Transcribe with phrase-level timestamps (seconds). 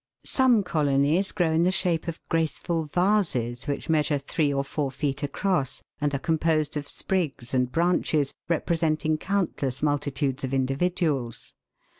[0.25, 5.21] Some colonies grow in the shape of graceful vases, which measure three or four feet
[5.21, 11.53] across, and are composed of sprigs and branches representing countless multitudes of individuals.